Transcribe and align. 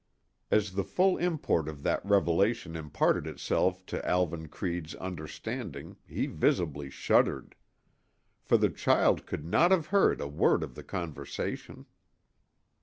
As 0.49 0.71
the 0.73 0.83
full 0.83 1.15
import 1.17 1.67
of 1.69 1.83
that 1.83 2.03
revelation 2.03 2.75
imparted 2.75 3.27
itself 3.27 3.85
to 3.85 4.03
Alvan 4.03 4.47
Creede's 4.47 4.95
understanding 4.95 5.95
he 6.07 6.25
visibly 6.25 6.89
shuddered. 6.89 7.53
For 8.41 8.57
the 8.57 8.71
child 8.71 9.27
could 9.27 9.45
not 9.45 9.69
have 9.69 9.85
heard 9.93 10.19
a 10.19 10.27
word 10.27 10.63
of 10.63 10.73
the 10.73 10.83
conversation. 10.83 11.85